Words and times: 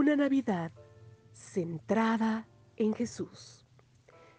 Una 0.00 0.16
Navidad 0.16 0.72
centrada 1.34 2.48
en 2.76 2.94
Jesús. 2.94 3.66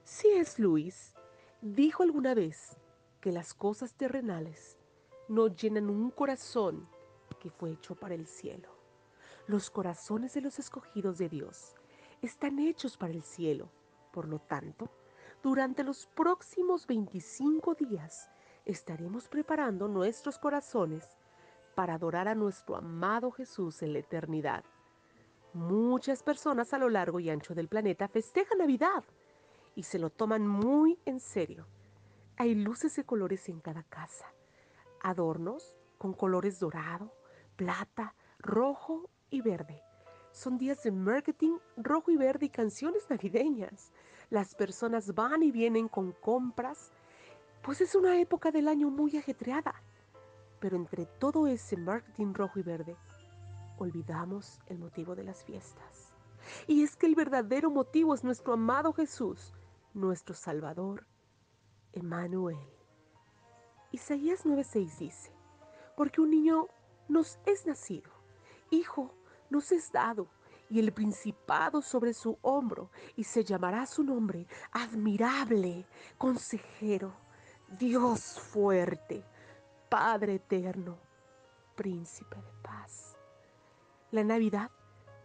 C.S. 0.04 0.60
Lewis 0.60 1.14
dijo 1.62 2.02
alguna 2.02 2.34
vez 2.34 2.80
que 3.20 3.32
las 3.32 3.54
cosas 3.54 3.94
terrenales 3.94 4.80
no 5.28 5.50
llenan 5.50 5.92
un 5.92 6.10
corazón 6.10 6.90
que 7.40 7.52
fue 7.52 7.74
hecho 7.74 7.94
para 7.94 8.16
el 8.16 8.26
cielo. 8.26 8.70
Los 9.46 9.70
corazones 9.70 10.34
de 10.34 10.42
los 10.42 10.58
escogidos 10.58 11.20
de 11.20 11.30
Dios 11.30 11.76
están 12.24 12.58
hechos 12.58 12.98
para 12.98 13.14
el 13.14 13.22
cielo. 13.22 13.70
Por 14.12 14.28
lo 14.28 14.40
tanto, 14.40 14.90
durante 15.44 15.84
los 15.84 16.08
próximos 16.08 16.88
25 16.88 17.76
días 17.76 18.32
estaremos 18.66 19.28
preparando 19.28 19.88
nuestros 19.88 20.40
corazones 20.40 21.08
para 21.76 21.94
adorar 21.94 22.28
a 22.28 22.34
nuestro 22.34 22.76
amado 22.76 23.30
Jesús 23.30 23.84
en 23.84 23.94
la 23.94 24.00
eternidad. 24.00 24.64
Muchas 25.54 26.24
personas 26.24 26.74
a 26.74 26.78
lo 26.78 26.90
largo 26.90 27.20
y 27.20 27.30
ancho 27.30 27.54
del 27.54 27.68
planeta 27.68 28.08
festejan 28.08 28.60
Navidad 28.60 29.04
y 29.76 29.84
se 29.84 30.00
lo 30.00 30.10
toman 30.10 30.48
muy 30.48 30.98
en 31.06 31.20
serio. 31.20 31.68
Hay 32.38 32.56
luces 32.56 32.96
de 32.96 33.04
colores 33.04 33.50
en 33.50 33.60
cada 33.60 33.84
casa, 33.84 34.34
adornos 35.02 35.76
con 35.98 36.14
colores 36.14 36.60
dorado, 36.60 37.14
plata, 37.58 38.16
rojo 38.40 39.10
y 39.30 39.42
verde. 39.42 39.84
Son 40.32 40.58
días 40.58 40.84
de 40.84 40.92
marketing 40.92 41.58
rojo 41.76 42.12
y 42.12 42.16
verde 42.16 42.46
y 42.46 42.50
canciones 42.50 43.10
navideñas. 43.10 43.92
Las 44.30 44.56
personas 44.56 45.14
van 45.14 45.44
y 45.44 45.52
vienen 45.52 45.90
con 45.90 46.14
compras, 46.14 46.92
pues 47.62 47.82
es 47.82 47.94
una 47.94 48.18
época 48.22 48.52
del 48.52 48.70
año 48.70 48.90
muy 48.90 49.18
ajetreada. 49.18 49.84
Pero 50.62 50.78
entre 50.78 51.06
todo 51.06 51.48
ese 51.48 51.76
marketing 51.76 52.34
rojo 52.34 52.60
y 52.60 52.64
verde, 52.64 52.96
olvidamos 53.82 54.60
el 54.68 54.78
motivo 54.80 55.16
de 55.16 55.24
las 55.24 55.44
fiestas. 55.44 56.14
Y 56.68 56.84
es 56.84 56.96
que 56.96 57.06
el 57.06 57.16
verdadero 57.16 57.70
motivo 57.70 58.14
es 58.14 58.24
nuestro 58.24 58.54
amado 58.54 58.94
Jesús, 58.94 59.54
nuestro 59.94 60.36
Salvador, 60.36 61.06
Emmanuel. 61.94 62.58
Isaías 63.92 64.46
9:6 64.46 64.98
dice, 64.98 65.32
porque 65.98 66.22
un 66.22 66.32
niño 66.32 66.68
nos 67.10 67.40
es 67.46 67.66
nacido, 67.66 68.12
hijo 68.70 69.14
nos 69.50 69.72
es 69.72 69.92
dado, 69.92 70.28
y 70.70 70.80
el 70.80 70.94
principado 70.94 71.82
sobre 71.82 72.14
su 72.14 72.38
hombro, 72.42 72.90
y 73.18 73.26
se 73.26 73.44
llamará 73.44 73.86
su 73.86 74.04
nombre 74.04 74.48
admirable, 74.72 75.86
consejero, 76.18 77.14
Dios 77.78 78.40
fuerte, 78.40 79.26
Padre 79.90 80.36
eterno, 80.36 80.98
príncipe 81.76 82.38
de 82.38 82.54
paz. 82.62 83.18
La 84.12 84.26
Navidad 84.26 84.72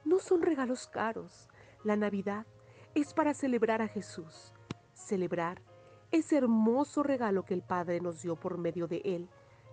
no 0.05 0.20
son 0.20 0.42
regalos 0.42 0.87
caros. 0.87 1.48
La 1.83 1.97
Navidad 1.97 2.47
es 2.95 3.12
para 3.15 3.34
celebrar 3.34 3.83
a 3.83 3.89
Jesús, 3.89 4.55
celebrar 4.95 5.61
ese 6.12 6.37
hermoso 6.37 7.03
regalo 7.03 7.45
que 7.45 7.55
el 7.55 7.62
Padre 7.62 8.01
nos 8.01 8.23
dio 8.23 8.37
por 8.37 8.59
medio 8.59 8.87
de 8.87 9.03
Él, 9.05 9.28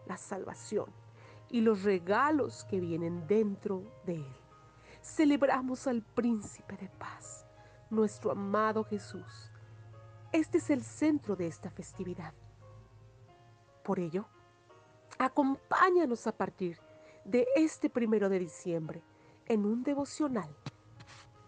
la 0.07 0.17
salvación 0.17 0.91
y 1.47 1.61
los 1.61 1.83
regalos 1.83 2.65
que 2.65 2.79
vienen 2.79 3.27
dentro 3.27 3.83
de 4.05 4.15
Él. 4.15 4.35
Celebramos 5.03 5.85
al 5.85 6.01
príncipe 6.01 6.75
de 6.77 6.89
paz, 6.89 7.45
nuestro 7.91 8.31
amado 8.31 8.83
Jesús. 8.83 9.51
Este 10.31 10.57
es 10.57 10.71
el 10.71 10.83
centro 10.83 11.35
de 11.35 11.45
esta 11.45 11.69
festividad. 11.69 12.33
Por 13.83 13.99
ello, 13.99 14.25
acompáñanos 15.19 16.25
a 16.25 16.35
partir 16.35 16.79
de 17.25 17.47
este 17.55 17.89
primero 17.89 18.29
de 18.29 18.39
diciembre 18.39 19.03
en 19.45 19.65
un 19.65 19.83
devocional 19.83 20.49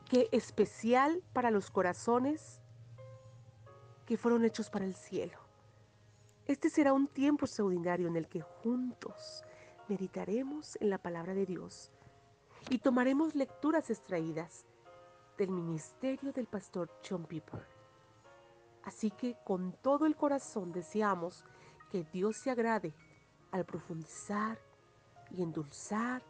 que 0.10 0.30
especial 0.32 1.24
para 1.34 1.52
los 1.52 1.72
corazones 1.72 2.62
que 4.06 4.18
fueron 4.18 4.46
hechos 4.46 4.70
para 4.70 4.86
el 4.86 4.96
cielo. 4.96 5.40
Este 6.46 6.70
será 6.70 6.94
un 6.94 7.08
tiempo 7.08 7.46
extraordinario 7.46 8.08
en 8.08 8.16
el 8.16 8.28
que 8.28 8.42
juntos 8.42 9.44
meditaremos 9.88 10.78
en 10.80 10.90
la 10.90 11.00
palabra 11.00 11.34
de 11.34 11.46
Dios 11.46 11.92
y 12.70 12.80
tomaremos 12.80 13.36
lecturas 13.36 13.90
extraídas 13.90 14.66
del 15.38 15.50
ministerio 15.50 16.32
del 16.32 16.48
pastor 16.48 16.90
John 17.08 17.26
Piper. 17.26 17.66
Así 18.84 19.10
que 19.10 19.36
con 19.44 19.74
todo 19.82 20.06
el 20.06 20.16
corazón 20.16 20.72
deseamos 20.72 21.44
que 21.90 22.04
Dios 22.04 22.38
se 22.38 22.52
agrade 22.52 22.94
al 23.52 23.66
profundizar 23.66 24.60
y 25.32 25.42
endulzar 25.42 26.24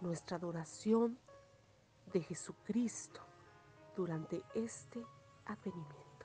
nuestra 0.00 0.36
adoración 0.36 1.18
de 2.12 2.22
Jesucristo 2.22 3.20
durante 3.94 4.42
este 4.54 5.04
advenimiento. 5.46 6.15